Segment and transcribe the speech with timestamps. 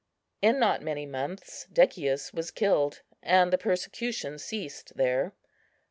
[0.41, 5.35] In not many months Decius was killed, and the persecution ceased there.